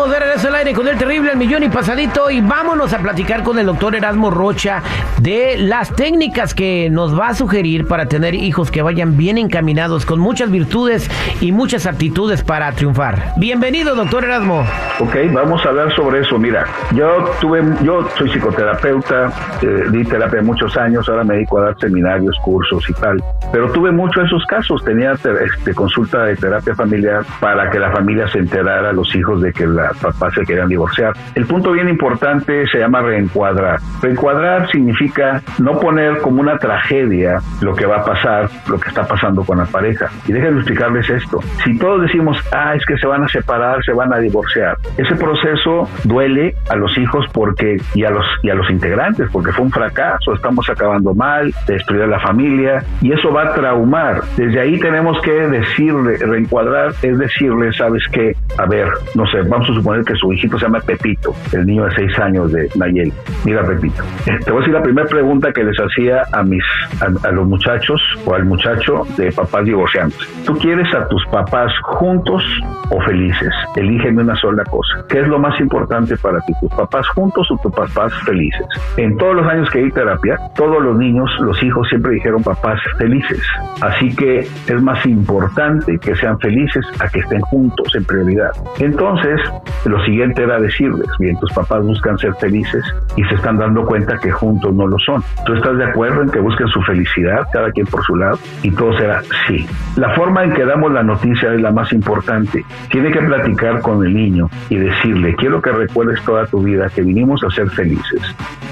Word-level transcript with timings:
Estamos 0.00 0.18
de 0.18 0.24
regreso 0.24 0.48
al 0.48 0.54
aire 0.54 0.72
con 0.72 0.88
el 0.88 0.96
terrible 0.96 1.32
El 1.32 1.36
Millón 1.36 1.62
y 1.62 1.68
Pasadito 1.68 2.30
y 2.30 2.40
vámonos 2.40 2.94
a 2.94 3.00
platicar 3.00 3.42
con 3.42 3.58
el 3.58 3.66
doctor 3.66 3.94
Erasmo 3.94 4.30
Rocha 4.30 4.82
de 5.20 5.58
las 5.58 5.94
técnicas 5.94 6.54
que 6.54 6.88
nos 6.90 7.18
va 7.18 7.28
a 7.28 7.34
sugerir 7.34 7.86
para 7.86 8.06
tener 8.06 8.34
hijos 8.34 8.70
que 8.70 8.80
vayan 8.80 9.18
bien 9.18 9.36
encaminados, 9.36 10.06
con 10.06 10.18
muchas 10.18 10.50
virtudes 10.50 11.10
y 11.42 11.52
muchas 11.52 11.84
aptitudes 11.84 12.42
para 12.42 12.72
triunfar. 12.72 13.34
Bienvenido, 13.36 13.94
doctor 13.94 14.24
Erasmo. 14.24 14.64
Ok, 15.00 15.16
vamos 15.34 15.66
a 15.66 15.68
hablar 15.68 15.94
sobre 15.94 16.20
eso. 16.20 16.38
Mira, 16.38 16.64
yo 16.94 17.30
tuve, 17.38 17.62
yo 17.82 18.08
soy 18.16 18.30
psicoterapeuta, 18.30 19.30
eh, 19.60 19.84
di 19.90 20.02
terapia 20.04 20.40
muchos 20.40 20.78
años, 20.78 21.06
ahora 21.10 21.24
me 21.24 21.34
dedico 21.34 21.58
a 21.58 21.64
dar 21.64 21.78
seminarios, 21.78 22.38
cursos 22.42 22.88
y 22.88 22.94
tal, 22.94 23.22
pero 23.52 23.70
tuve 23.72 23.90
muchos 23.90 24.22
de 24.22 24.26
esos 24.28 24.46
casos. 24.46 24.82
Tenía 24.82 25.12
este, 25.12 25.74
consulta 25.74 26.24
de 26.24 26.36
terapia 26.36 26.74
familiar 26.74 27.22
para 27.38 27.70
que 27.70 27.78
la 27.78 27.90
familia 27.92 28.26
se 28.28 28.38
enterara, 28.38 28.94
los 28.94 29.14
hijos, 29.14 29.42
de 29.42 29.52
que 29.52 29.66
la 29.66 29.89
papá 29.94 30.30
se 30.30 30.42
querían 30.42 30.68
divorciar. 30.68 31.12
El 31.34 31.46
punto 31.46 31.72
bien 31.72 31.88
importante 31.88 32.66
se 32.68 32.78
llama 32.78 33.00
reencuadrar. 33.02 33.78
Reencuadrar 34.02 34.70
significa 34.70 35.42
no 35.58 35.78
poner 35.78 36.18
como 36.18 36.40
una 36.40 36.58
tragedia 36.58 37.38
lo 37.60 37.74
que 37.74 37.86
va 37.86 37.98
a 37.98 38.04
pasar, 38.04 38.48
lo 38.68 38.78
que 38.78 38.88
está 38.88 39.06
pasando 39.06 39.44
con 39.44 39.58
la 39.58 39.66
pareja. 39.66 40.08
Y 40.26 40.32
déjenme 40.32 40.60
explicarles 40.60 41.08
esto. 41.10 41.40
Si 41.64 41.78
todos 41.78 42.02
decimos, 42.02 42.38
ah, 42.52 42.74
es 42.74 42.84
que 42.86 42.96
se 42.96 43.06
van 43.06 43.24
a 43.24 43.28
separar, 43.28 43.82
se 43.84 43.92
van 43.92 44.12
a 44.12 44.18
divorciar, 44.18 44.76
ese 44.96 45.14
proceso 45.16 45.88
duele 46.04 46.54
a 46.68 46.76
los 46.76 46.96
hijos 46.98 47.26
porque 47.32 47.76
y 47.94 48.04
a 48.04 48.10
los 48.10 48.24
y 48.42 48.50
a 48.50 48.54
los 48.54 48.68
integrantes 48.70 49.28
porque 49.32 49.52
fue 49.52 49.64
un 49.64 49.70
fracaso, 49.70 50.34
estamos 50.34 50.68
acabando 50.68 51.14
mal, 51.14 51.52
destruir 51.66 52.06
la 52.08 52.20
familia 52.20 52.82
y 53.00 53.12
eso 53.12 53.32
va 53.32 53.44
a 53.44 53.54
traumar. 53.54 54.22
Desde 54.36 54.60
ahí 54.60 54.78
tenemos 54.78 55.20
que 55.22 55.32
decirle, 55.32 56.16
reencuadrar, 56.18 56.92
es 57.02 57.18
decirle, 57.18 57.72
sabes 57.72 58.02
qué, 58.12 58.34
a 58.58 58.66
ver, 58.66 58.88
no 59.14 59.26
sé, 59.26 59.42
vamos 59.42 59.68
a 59.70 59.72
suponer 59.80 60.04
que 60.04 60.14
su 60.14 60.32
hijito 60.32 60.58
se 60.58 60.66
llama 60.66 60.80
Pepito, 60.80 61.34
el 61.52 61.66
niño 61.66 61.84
de 61.84 61.94
seis 61.94 62.18
años 62.18 62.52
de 62.52 62.68
Nayel. 62.76 63.12
Mira, 63.44 63.64
Pepito, 63.66 64.02
te 64.24 64.50
voy 64.50 64.58
a 64.58 64.60
decir 64.60 64.74
la 64.74 64.82
primera 64.82 65.08
pregunta 65.08 65.52
que 65.52 65.64
les 65.64 65.76
hacía 65.78 66.22
a 66.32 66.42
mis 66.42 66.62
a, 67.00 67.30
los 67.30 67.46
muchachos 67.46 68.00
o 68.26 68.34
al 68.34 68.44
muchacho 68.44 69.06
de 69.16 69.32
papás 69.32 69.64
divorciantes. 69.64 70.18
¿Tú 70.44 70.54
quieres 70.58 70.92
a 70.94 71.08
tus 71.08 71.24
papás 71.26 71.72
juntos 71.82 72.42
o 72.90 73.00
felices? 73.02 73.52
Elígeme 73.76 74.22
una 74.22 74.36
sola 74.36 74.64
cosa. 74.64 75.04
¿Qué 75.08 75.20
es 75.20 75.28
lo 75.28 75.38
más 75.38 75.58
importante 75.60 76.16
para 76.16 76.40
ti? 76.40 76.52
¿Tus 76.60 76.70
papás 76.70 77.08
juntos 77.08 77.50
o 77.50 77.56
tus 77.58 77.72
papás 77.72 78.12
felices? 78.24 78.66
En 78.96 79.16
todos 79.16 79.36
los 79.36 79.46
años 79.46 79.70
que 79.70 79.80
di 79.80 79.90
terapia, 79.90 80.38
todos 80.54 80.82
los 80.82 80.96
niños, 80.96 81.30
los 81.40 81.62
hijos 81.62 81.88
siempre 81.88 82.12
dijeron 82.12 82.42
papás 82.42 82.80
felices. 82.98 83.40
Así 83.80 84.14
que 84.14 84.40
es 84.40 84.82
más 84.82 85.04
importante 85.06 85.98
que 85.98 86.14
sean 86.16 86.38
felices 86.40 86.84
a 87.00 87.08
que 87.08 87.20
estén 87.20 87.40
juntos 87.40 87.94
en 87.94 88.04
prioridad. 88.04 88.50
Entonces, 88.78 89.40
lo 89.84 90.02
siguiente 90.04 90.42
era 90.42 90.58
decirles, 90.60 91.06
bien, 91.18 91.38
tus 91.38 91.52
papás 91.52 91.84
buscan 91.84 92.18
ser 92.18 92.34
felices 92.34 92.82
y 93.16 93.24
se 93.24 93.34
están 93.34 93.58
dando 93.58 93.84
cuenta 93.84 94.18
que 94.18 94.30
juntos 94.30 94.72
no 94.74 94.86
lo 94.86 94.98
son. 94.98 95.22
¿Tú 95.46 95.54
estás 95.54 95.76
de 95.76 95.84
acuerdo 95.84 96.22
en 96.22 96.30
que 96.30 96.40
busquen 96.40 96.68
su 96.68 96.82
felicidad, 96.82 97.46
cada 97.52 97.70
quien 97.70 97.86
por 97.86 98.04
su 98.04 98.16
lado? 98.16 98.38
Y 98.62 98.70
todo 98.70 98.96
será 98.96 99.22
sí. 99.46 99.66
La 99.96 100.14
forma 100.14 100.44
en 100.44 100.52
que 100.52 100.64
damos 100.64 100.92
la 100.92 101.02
noticia 101.02 101.52
es 101.54 101.60
la 101.60 101.70
más 101.70 101.92
importante. 101.92 102.64
Tiene 102.90 103.10
que 103.10 103.20
platicar 103.20 103.80
con 103.80 104.04
el 104.04 104.14
niño 104.14 104.48
y 104.68 104.76
decirle, 104.76 105.34
quiero 105.36 105.60
que 105.60 105.70
recuerdes 105.72 106.22
toda 106.24 106.46
tu 106.46 106.62
vida 106.62 106.88
que 106.88 107.02
vinimos 107.02 107.42
a 107.44 107.50
ser 107.50 107.68
felices 107.70 108.22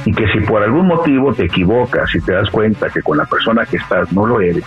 y 0.04 0.12
que 0.12 0.26
si 0.28 0.40
por 0.40 0.62
algún 0.62 0.86
motivo 0.86 1.32
te 1.32 1.44
equivocas 1.44 2.14
y 2.14 2.20
te 2.20 2.32
das 2.32 2.50
cuenta 2.50 2.88
que 2.88 3.02
con 3.02 3.18
la 3.18 3.24
persona 3.24 3.64
que 3.66 3.76
estás 3.76 4.12
no 4.12 4.26
lo 4.26 4.40
eres, 4.40 4.64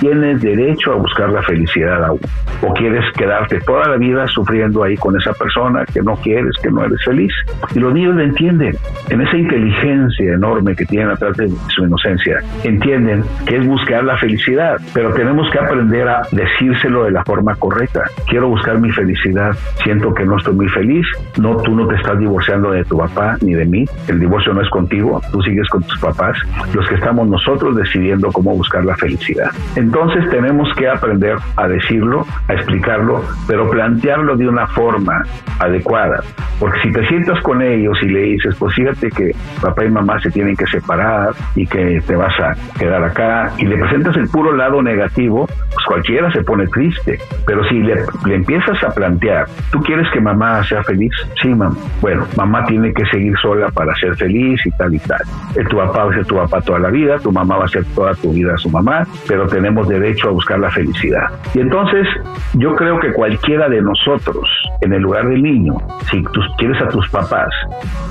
tienes 0.00 0.40
derecho 0.40 0.92
a 0.92 0.96
buscar 0.96 1.30
la 1.30 1.42
felicidad 1.42 2.02
aún. 2.04 2.20
O 2.62 2.72
quieres 2.74 3.04
quedarte 3.16 3.60
toda 3.60 3.88
la 3.88 3.96
vida 3.96 4.26
sufriendo 4.28 4.82
ahí 4.82 4.96
con 4.96 5.16
esa 5.16 5.32
persona 5.32 5.84
que 5.84 6.02
no 6.02 6.16
quieres, 6.16 6.56
que 6.62 6.70
no 6.70 6.84
eres 6.84 7.02
feliz. 7.04 7.32
Y 7.74 7.78
los 7.78 7.94
niños 7.94 8.16
lo 8.16 8.22
entienden. 8.22 8.74
En 9.10 9.20
esa 9.20 9.36
inteligencia 9.36 10.34
enorme 10.34 10.74
que 10.74 10.84
tienen 10.86 11.10
atrás 11.10 11.36
de 11.36 11.50
su 11.68 11.84
inocencia, 11.84 12.40
entienden 12.64 13.24
que 13.46 13.56
es 13.56 13.66
buscar 13.66 14.04
la 14.04 14.16
felicidad. 14.16 14.78
Pero 14.94 15.12
tenemos 15.12 15.48
que 15.50 15.58
aprender 15.58 16.08
a 16.08 16.22
decírselo 16.32 17.04
de 17.04 17.12
la 17.12 17.22
forma 17.24 17.54
correcta. 17.56 18.04
Quiero 18.26 18.48
buscar 18.48 18.78
mi 18.78 18.90
felicidad. 18.90 19.54
Siento 19.84 20.14
que 20.14 20.24
no 20.24 20.38
estoy 20.38 20.54
muy 20.54 20.68
feliz. 20.68 21.06
No, 21.38 21.56
tú 21.58 21.74
no 21.74 21.86
te 21.86 21.96
estás 21.96 22.18
divorciando 22.18 22.70
de 22.70 22.84
tu 22.84 22.96
papá 22.96 23.36
ni 23.42 23.54
de 23.54 23.66
mí. 23.66 23.84
El 24.08 24.18
divorcio 24.18 24.54
no 24.54 24.62
es 24.62 24.70
contigo. 24.70 25.20
Tú 25.30 25.42
sigues 25.42 25.68
con 25.68 25.82
tus 25.82 25.98
papás. 25.98 26.38
Los 26.74 26.88
que 26.88 26.94
estamos 26.94 27.28
nosotros 27.28 27.76
decidiendo 27.76 28.32
cómo 28.32 28.54
buscar 28.54 28.84
la 28.84 28.96
felicidad. 28.96 29.50
Entonces 29.90 30.30
tenemos 30.30 30.72
que 30.74 30.88
aprender 30.88 31.36
a 31.56 31.66
decirlo, 31.66 32.24
a 32.46 32.52
explicarlo, 32.52 33.24
pero 33.48 33.68
plantearlo 33.68 34.36
de 34.36 34.46
una 34.46 34.68
forma 34.68 35.24
adecuada. 35.58 36.22
Porque 36.60 36.78
si 36.82 36.92
te 36.92 37.04
sientas 37.08 37.42
con 37.42 37.60
ellos 37.60 37.98
y 38.00 38.06
le 38.06 38.20
dices, 38.20 38.54
pues 38.56 38.72
fíjate 38.76 39.08
que 39.10 39.34
papá 39.60 39.84
y 39.84 39.90
mamá 39.90 40.20
se 40.20 40.30
tienen 40.30 40.54
que 40.54 40.66
separar 40.66 41.30
y 41.56 41.66
que 41.66 42.00
te 42.06 42.14
vas 42.14 42.32
a 42.38 42.54
quedar 42.78 43.02
acá 43.02 43.50
y 43.58 43.66
le 43.66 43.78
presentas 43.78 44.16
el 44.16 44.28
puro 44.28 44.54
lado 44.54 44.80
negativo, 44.80 45.46
pues 45.46 45.86
cualquiera 45.88 46.30
se 46.30 46.44
pone 46.44 46.68
triste. 46.68 47.18
Pero 47.44 47.64
si 47.64 47.80
le, 47.80 48.04
empiezas 48.32 48.80
a 48.84 48.94
plantear, 48.94 49.46
¿tú 49.72 49.80
quieres 49.80 50.06
que 50.12 50.20
mamá 50.20 50.62
sea 50.64 50.84
feliz? 50.84 51.10
Sí, 51.42 51.48
mamá. 51.48 51.74
Bueno, 52.00 52.28
mamá 52.36 52.64
tiene 52.66 52.94
que 52.94 53.04
seguir 53.06 53.36
sola 53.42 53.70
para 53.70 53.92
ser 53.96 54.14
feliz 54.14 54.64
y 54.64 54.70
tal 54.70 54.94
y 54.94 55.00
tal. 55.00 55.22
Eh, 55.56 55.64
tu 55.68 55.78
papá 55.78 56.04
va 56.04 56.12
a 56.12 56.14
ser 56.14 56.26
tu 56.26 56.36
papá 56.36 56.60
toda 56.60 56.78
la 56.78 56.90
vida, 56.90 57.18
tu 57.18 57.32
mamá 57.32 57.56
va 57.56 57.64
a 57.64 57.68
ser 57.68 57.84
toda 57.86 58.14
tu 58.14 58.32
vida 58.32 58.56
su 58.56 58.70
mamá, 58.70 59.04
pero 59.26 59.46
tenemos 59.46 59.79
derecho 59.88 60.28
a 60.28 60.32
buscar 60.32 60.58
la 60.58 60.70
felicidad. 60.70 61.28
Y 61.54 61.60
entonces 61.60 62.06
yo 62.54 62.74
creo 62.76 62.98
que 62.98 63.12
cualquiera 63.12 63.68
de 63.68 63.82
nosotros, 63.82 64.48
en 64.80 64.92
el 64.92 65.02
lugar 65.02 65.28
del 65.28 65.42
niño, 65.42 65.76
si 66.10 66.22
tú 66.22 66.40
quieres 66.58 66.80
a 66.82 66.88
tus 66.88 67.08
papás 67.10 67.50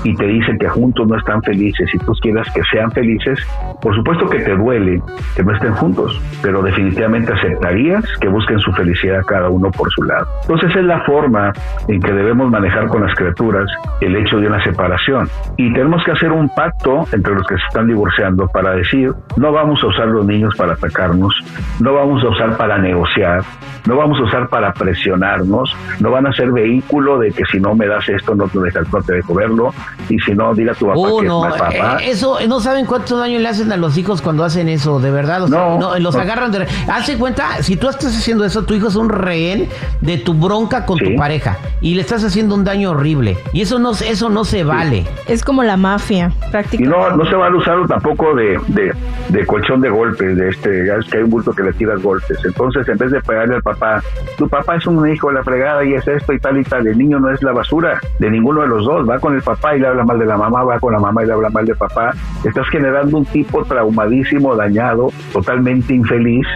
y 0.04 0.14
te 0.14 0.26
dicen 0.26 0.58
que 0.58 0.68
juntos 0.68 1.06
no 1.06 1.16
están 1.16 1.42
felices 1.42 1.88
y 1.92 1.98
tú 1.98 2.12
quieras 2.20 2.48
que 2.54 2.62
sean 2.72 2.90
felices, 2.92 3.38
por 3.82 3.94
supuesto 3.94 4.28
que 4.28 4.40
te 4.40 4.56
duele 4.56 5.02
que 5.36 5.42
no 5.42 5.52
estén 5.52 5.72
juntos, 5.74 6.20
pero 6.42 6.62
definitivamente 6.62 7.32
aceptarías 7.32 8.04
que 8.20 8.28
busquen 8.28 8.58
su 8.60 8.72
felicidad 8.72 9.22
cada 9.26 9.48
uno 9.48 9.70
por 9.70 9.90
su 9.92 10.02
lado. 10.02 10.26
Entonces 10.42 10.74
es 10.76 10.84
la 10.84 11.00
forma 11.04 11.52
en 11.88 12.00
que 12.00 12.12
debemos 12.12 12.50
manejar 12.50 12.88
con 12.88 13.02
las 13.02 13.14
criaturas 13.14 13.70
el 14.00 14.16
hecho 14.16 14.38
de 14.38 14.46
una 14.46 14.62
separación. 14.64 15.28
Y 15.56 15.72
tenemos 15.72 16.02
que 16.04 16.12
hacer 16.12 16.32
un 16.32 16.48
pacto 16.54 17.06
entre 17.12 17.34
los 17.34 17.46
que 17.46 17.56
se 17.56 17.66
están 17.66 17.86
divorciando 17.86 18.46
para 18.48 18.72
decir, 18.72 19.12
no 19.36 19.52
vamos 19.52 19.82
a 19.82 19.86
usar 19.86 20.08
los 20.08 20.26
niños 20.26 20.54
para 20.56 20.72
atacarnos, 20.74 21.34
no 21.78 21.94
vamos 21.94 22.22
a 22.24 22.28
usar 22.28 22.56
para 22.56 22.78
negociar, 22.78 23.42
no 23.86 23.96
vamos 23.96 24.18
a 24.18 24.22
usar 24.24 24.48
para 24.48 24.72
presionarnos, 24.72 25.74
no 26.00 26.10
van 26.10 26.26
a 26.26 26.32
ser 26.32 26.50
vehículo 26.52 27.18
de 27.18 27.32
que 27.32 27.44
si 27.50 27.60
no 27.60 27.74
me 27.74 27.86
das 27.86 28.08
esto 28.08 28.34
no 28.34 28.48
te, 28.48 28.58
dejas, 28.60 28.92
no 28.92 29.02
te 29.02 29.14
dejo 29.14 29.34
verlo 29.34 29.74
y 30.08 30.18
si 30.18 30.32
no 30.32 30.54
diga 30.54 30.74
tu 30.74 30.86
papá 30.86 30.98
oh, 30.98 31.20
que 31.20 31.26
no, 31.26 31.46
es 31.46 31.54
papá. 31.54 31.98
Eh, 32.00 32.10
eso 32.10 32.38
no 32.46 32.60
saben 32.60 32.86
cuántos 32.86 33.18
daños 33.18 33.42
le 33.42 33.48
hacen 33.48 33.72
a 33.72 33.76
los 33.76 33.96
hijos 33.96 34.20
cuando 34.22 34.44
hacen 34.44 34.68
eso, 34.68 35.00
de 35.00 35.10
verdad, 35.10 35.48
no, 35.48 35.98
los 35.98 36.16
agarran 36.16 36.52
de 36.52 36.66
Hace 36.88 37.16
cuenta, 37.16 37.62
si 37.62 37.76
tú 37.76 37.88
estás 37.88 38.16
haciendo 38.16 38.44
eso, 38.44 38.64
tu 38.64 38.74
hijo 38.74 38.88
es 38.88 38.96
un 38.96 39.08
rehén 39.08 39.68
de 40.00 40.18
tu 40.18 40.34
bronca 40.34 40.84
con 40.84 40.98
tu 40.98 41.14
pareja 41.16 41.58
y 41.80 41.94
le 41.94 42.02
estás 42.02 42.24
haciendo 42.24 42.54
un 42.54 42.64
daño 42.64 42.90
horrible 42.90 43.38
y 43.52 43.62
eso 43.62 43.78
no 43.78 43.92
eso 43.92 44.28
no 44.28 44.44
se 44.44 44.64
vale. 44.64 45.06
Es 45.26 45.44
como 45.44 45.62
la 45.62 45.76
mafia, 45.76 46.32
prácticamente. 46.50 46.84
Y 46.84 47.10
no 47.10 47.16
no 47.16 47.24
se 47.24 47.36
va 47.36 47.48
a 47.48 47.56
usar 47.56 47.86
tampoco 47.86 48.34
de, 48.34 48.58
de, 48.68 48.94
de 49.28 49.46
colchón 49.46 49.80
de 49.80 49.88
golpes, 49.90 50.36
de 50.36 50.48
este, 50.48 50.86
ya 50.86 50.94
es 50.94 51.06
que 51.06 51.18
hay 51.18 51.24
un 51.24 51.30
bulto 51.30 51.49
que 51.52 51.62
le 51.62 51.72
tiras 51.72 52.02
golpes. 52.02 52.38
Entonces, 52.44 52.88
en 52.88 52.98
vez 52.98 53.10
de 53.10 53.20
pegarle 53.20 53.56
al 53.56 53.62
papá, 53.62 54.02
tu 54.36 54.48
papá 54.48 54.76
es 54.76 54.86
un 54.86 55.08
hijo 55.08 55.28
de 55.28 55.34
la 55.34 55.44
fregada 55.44 55.84
y 55.84 55.94
es 55.94 56.06
esto 56.06 56.32
y 56.32 56.38
tal 56.38 56.58
y 56.58 56.64
tal, 56.64 56.86
el 56.86 56.96
niño 56.96 57.18
no 57.20 57.30
es 57.30 57.42
la 57.42 57.52
basura 57.52 58.00
de 58.18 58.30
ninguno 58.30 58.62
de 58.62 58.68
los 58.68 58.84
dos, 58.84 59.08
va 59.08 59.18
con 59.18 59.34
el 59.34 59.42
papá 59.42 59.76
y 59.76 59.80
le 59.80 59.86
habla 59.86 60.04
mal 60.04 60.18
de 60.18 60.26
la 60.26 60.36
mamá, 60.36 60.62
va 60.64 60.78
con 60.78 60.92
la 60.92 60.98
mamá 60.98 61.22
y 61.22 61.26
le 61.26 61.32
habla 61.32 61.50
mal 61.50 61.64
de 61.64 61.74
papá. 61.74 62.12
Estás 62.44 62.68
generando 62.68 63.18
un 63.18 63.24
tipo 63.26 63.64
traumadísimo, 63.64 64.54
dañado, 64.56 65.08
totalmente 65.32 65.94
infeliz, 65.94 66.46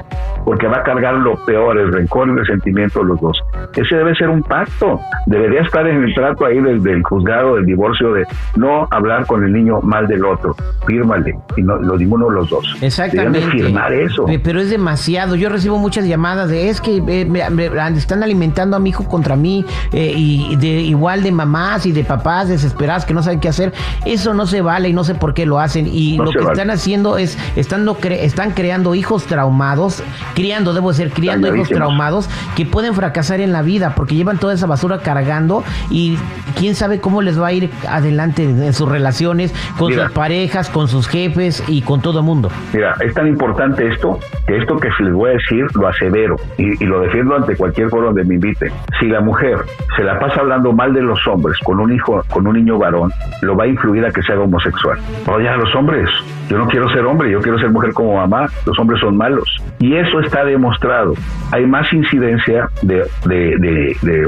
porque 0.45 0.67
va 0.67 0.79
a 0.79 0.83
cargar 0.83 1.15
lo 1.15 1.37
peor, 1.45 1.79
el 1.79 1.93
rencor 1.93 2.29
y 2.29 2.33
el 2.33 2.39
resentimiento 2.39 3.01
de 3.01 3.07
los 3.07 3.21
dos. 3.21 3.43
Ese 3.75 3.97
debe 3.97 4.15
ser 4.15 4.29
un 4.29 4.43
pacto. 4.43 5.01
Debería 5.27 5.63
estar 5.63 5.87
en 5.87 6.05
el 6.05 6.15
trato 6.15 6.47
ahí 6.47 6.61
del, 6.61 6.83
del 6.83 7.03
juzgado, 7.03 7.57
del 7.57 7.67
divorcio, 7.67 8.13
de 8.13 8.27
no 8.57 8.87
hablar 8.91 9.27
con 9.27 9.45
el 9.45 9.53
niño 9.53 9.81
mal 9.81 10.07
del 10.07 10.25
otro. 10.25 10.55
Fírmale, 10.87 11.37
y 11.57 11.63
no, 11.63 11.77
lo 11.77 11.97
ninguno 11.97 12.29
de 12.29 12.35
los 12.35 12.51
dos. 12.51 12.77
Exactamente. 12.81 13.41
firmar 13.51 13.93
eso. 13.93 14.27
Pero 14.43 14.61
es 14.61 14.71
demasiado. 14.71 15.37
Yo 15.37 15.49
recibo 15.49 15.79
muchas 15.79 16.07
llamadas 16.07 16.51
de 16.51 16.69
es 16.69 16.81
que 16.81 16.97
eh, 16.97 17.25
me, 17.25 17.67
están 17.97 18.23
alimentando 18.23 18.77
a 18.77 18.81
mi 18.81 18.91
hijo 18.91 19.09
contra 19.09 19.37
mí 19.37 19.65
eh, 19.93 20.13
y 20.17 20.57
de 20.57 20.69
igual 20.81 21.23
de 21.23 21.33
mamás 21.33 21.87
y 21.87 21.93
de 21.93 22.05
papás 22.05 22.49
desesperadas 22.49 23.05
que 23.05 23.15
no 23.15 23.23
saben 23.23 23.41
qué 23.41 23.49
hacer. 23.49 23.73
Eso 24.05 24.35
no 24.35 24.47
se 24.47 24.61
vale 24.61 24.89
y 24.89 24.93
no 24.93 25.05
sé 25.05 25.15
por 25.15 25.35
qué 25.35 25.47
lo 25.47 25.59
hacen. 25.59 25.87
Y 25.87 26.19
lo 26.19 26.31
que 26.31 26.39
están 26.39 26.71
haciendo 26.71 27.17
es 27.17 27.39
están, 27.57 27.89
están 28.11 28.51
creando 28.53 28.95
hijos 28.95 29.25
traumados 29.25 30.03
criando, 30.35 30.75
debo 30.75 30.93
ser 30.93 31.11
criando 31.11 31.55
hijos 31.55 31.69
traumados 31.69 32.29
que 32.57 32.67
pueden 32.67 32.95
fracasar 32.95 33.41
en 33.41 33.53
la 33.53 33.63
vida 33.63 33.95
porque 33.95 34.15
llevan 34.15 34.39
toda 34.39 34.55
esa 34.55 34.67
basura 34.67 34.99
cargando 34.99 35.65
y 35.91 36.19
quién 36.59 36.75
sabe 36.75 37.01
cómo 37.01 37.23
les 37.23 37.41
va 37.41 37.49
a 37.49 37.53
ir 37.53 37.71
adelante 37.89 38.45
en 38.45 38.73
sus 38.73 38.89
relaciones, 38.89 39.55
con 39.79 39.93
sus 39.93 40.11
parejas, 40.11 40.69
con 40.69 40.89
sus 40.89 41.09
jefes 41.09 41.63
y 41.69 41.83
con 41.83 42.01
todo 42.03 42.21
el 42.21 42.25
mundo. 42.25 42.51
Mira, 42.73 42.95
es 43.01 43.15
tan 43.15 43.27
importante 43.27 43.87
esto 43.89 44.19
que 44.47 44.57
esto 44.59 44.77
que 44.77 44.89
les 45.01 45.13
voy 45.13 45.31
a 45.31 45.33
decir 45.35 45.65
lo 45.75 45.89
asevero 45.89 46.37
y, 46.59 46.83
y 46.83 46.87
lo 46.87 47.01
defiendo 47.01 47.37
ante 47.37 47.57
cualquier 47.57 47.89
foro 47.89 48.07
donde 48.07 48.25
me 48.25 48.35
invite. 48.35 48.71
Si 49.01 49.07
la 49.07 49.21
mujer 49.21 49.59
se 49.97 50.05
la 50.05 50.19
pasa 50.19 50.41
hablando 50.41 50.73
mal 50.73 50.93
de 50.93 51.03
los 51.03 51.27
hombres 51.27 51.59
con 51.65 51.81
un 51.81 51.93
hijo, 51.93 52.23
con 52.31 52.47
un 52.47 52.55
niño 52.55 52.79
varón, 52.79 53.13
lo 53.43 53.57
va 53.57 53.65
a 53.65 53.67
influir 53.67 54.05
a 54.05 54.11
que 54.11 54.23
sea 54.23 54.39
homosexual. 54.39 54.99
Oye, 55.27 55.49
a 55.49 55.57
los 55.57 55.75
hombres, 55.75 56.09
yo 56.49 56.59
no 56.59 56.67
quiero 56.67 56.89
ser 56.91 57.05
hombre, 57.05 57.31
yo 57.31 57.41
quiero 57.41 57.59
ser 57.59 57.71
mujer 57.71 57.93
como 57.93 58.17
mamá, 58.17 58.47
los 58.67 58.79
hombres 58.79 59.01
son 59.01 59.17
malos. 59.17 59.49
Y 59.85 59.95
eso 59.97 60.19
está 60.21 60.47
demostrado. 60.47 61.13
Hay 61.53 61.67
más 61.67 61.93
incidencia 61.93 62.71
de, 62.81 63.05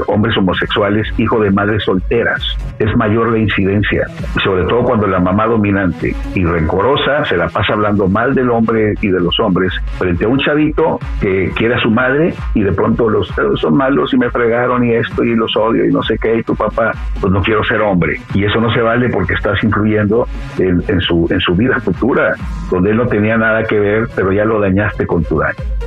hombres 0.05 0.37
homosexuales, 0.37 1.07
hijo 1.17 1.39
de 1.39 1.49
madres 1.49 1.83
solteras. 1.83 2.43
Es 2.77 2.95
mayor 2.95 3.31
la 3.31 3.39
incidencia, 3.39 4.05
sobre 4.43 4.65
todo 4.65 4.83
cuando 4.83 5.07
la 5.07 5.19
mamá 5.19 5.47
dominante 5.47 6.15
y 6.35 6.45
rencorosa 6.45 7.25
se 7.25 7.37
la 7.37 7.49
pasa 7.49 7.73
hablando 7.73 8.07
mal 8.07 8.35
del 8.35 8.51
hombre 8.51 8.93
y 9.01 9.07
de 9.07 9.19
los 9.19 9.39
hombres 9.39 9.73
frente 9.97 10.25
a 10.25 10.27
un 10.27 10.37
chavito 10.37 10.99
que 11.19 11.49
quiere 11.55 11.73
a 11.73 11.79
su 11.79 11.89
madre 11.89 12.35
y 12.53 12.61
de 12.61 12.71
pronto 12.71 13.09
los 13.09 13.33
son 13.55 13.75
malos 13.75 14.13
y 14.13 14.17
me 14.17 14.29
fregaron 14.29 14.83
y 14.83 14.93
esto 14.93 15.23
y 15.23 15.35
los 15.35 15.57
odio 15.57 15.85
y 15.85 15.91
no 15.91 16.03
sé 16.03 16.19
qué 16.19 16.37
y 16.37 16.43
tu 16.43 16.55
papá 16.55 16.91
pues 17.19 17.33
no 17.33 17.41
quiero 17.41 17.63
ser 17.63 17.81
hombre 17.81 18.19
y 18.35 18.45
eso 18.45 18.61
no 18.61 18.71
se 18.71 18.81
vale 18.81 19.09
porque 19.09 19.33
estás 19.33 19.63
influyendo 19.63 20.27
en, 20.59 20.83
en 20.87 21.01
su 21.01 21.27
en 21.31 21.39
su 21.39 21.55
vida 21.55 21.79
futura 21.79 22.35
donde 22.69 22.91
él 22.91 22.97
no 22.97 23.07
tenía 23.07 23.37
nada 23.37 23.63
que 23.63 23.79
ver 23.79 24.07
pero 24.15 24.31
ya 24.31 24.45
lo 24.45 24.59
dañaste 24.59 25.07
con 25.07 25.23
tu 25.23 25.37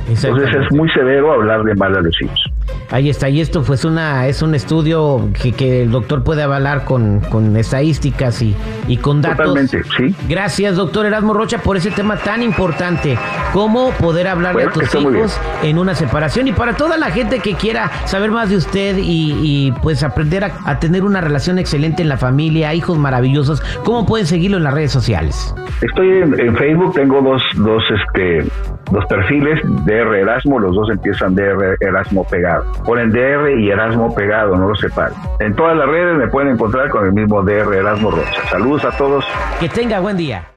entonces 0.07 0.49
es 0.55 0.75
muy 0.75 0.89
severo 0.89 1.33
hablar 1.33 1.63
de 1.63 1.75
mal 1.75 1.95
a 1.95 2.01
los 2.01 2.21
hijos 2.21 2.50
Ahí 2.89 3.09
está, 3.09 3.29
y 3.29 3.39
esto 3.39 3.63
pues 3.63 3.85
una, 3.85 4.27
es 4.27 4.41
un 4.41 4.53
estudio 4.55 5.29
que, 5.41 5.53
que 5.53 5.83
el 5.83 5.91
doctor 5.91 6.23
puede 6.23 6.43
avalar 6.43 6.83
con, 6.83 7.21
con 7.21 7.55
estadísticas 7.55 8.41
y, 8.41 8.55
y, 8.87 8.97
con 8.97 9.21
datos. 9.21 9.37
Totalmente, 9.37 9.83
sí. 9.97 10.15
Gracias, 10.27 10.75
doctor 10.75 11.05
Erasmo 11.05 11.33
Rocha, 11.33 11.59
por 11.59 11.77
ese 11.77 11.91
tema 11.91 12.17
tan 12.17 12.43
importante, 12.43 13.17
cómo 13.53 13.91
poder 13.91 14.27
hablarle 14.27 14.63
a 14.65 14.71
tus 14.71 14.93
hijos 14.95 15.39
en 15.63 15.77
una 15.77 15.95
separación. 15.95 16.47
Y 16.47 16.51
para 16.51 16.75
toda 16.75 16.97
la 16.97 17.11
gente 17.11 17.39
que 17.39 17.53
quiera 17.53 17.91
saber 18.05 18.31
más 18.31 18.49
de 18.49 18.57
usted 18.57 18.97
y, 18.97 19.35
y 19.41 19.71
pues 19.81 20.03
aprender 20.03 20.43
a, 20.43 20.51
a, 20.65 20.79
tener 20.79 21.03
una 21.03 21.21
relación 21.21 21.59
excelente 21.59 22.01
en 22.01 22.09
la 22.09 22.17
familia, 22.17 22.73
hijos 22.73 22.97
maravillosos, 22.97 23.61
¿cómo 23.83 24.05
pueden 24.05 24.27
seguirlo 24.27 24.57
en 24.57 24.63
las 24.63 24.73
redes 24.73 24.91
sociales? 24.91 25.55
Estoy 25.81 26.09
en, 26.09 26.39
en 26.39 26.55
Facebook, 26.55 26.93
tengo 26.93 27.21
dos, 27.21 27.41
dos, 27.55 27.83
este, 27.89 28.45
dos 28.91 29.05
perfiles, 29.05 29.59
DR 29.85 30.15
Erasmo, 30.19 30.59
los 30.59 30.75
dos 30.75 30.89
empiezan 30.89 31.35
DR 31.35 31.77
Erasmo 31.79 32.23
pegado. 32.25 32.65
Ponen 32.85 33.11
DR 33.11 33.59
y 33.59 33.69
Erasmo 33.69 34.13
pegado, 34.13 34.55
no 34.55 34.67
lo 34.67 34.75
separen. 34.75 35.15
En 35.39 35.55
todas 35.55 35.77
las 35.77 35.87
redes 35.87 36.17
me 36.17 36.27
pueden 36.27 36.53
encontrar 36.53 36.89
con 36.89 37.05
el 37.05 37.13
mismo 37.13 37.43
DR 37.43 37.73
Erasmo 37.75 38.11
Rocha. 38.11 38.47
Saludos 38.49 38.85
a 38.85 38.91
todos. 38.97 39.25
Que 39.59 39.69
tenga 39.69 39.99
buen 39.99 40.17
día. 40.17 40.47